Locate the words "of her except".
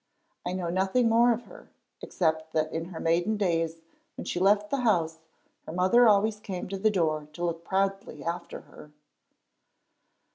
1.31-2.53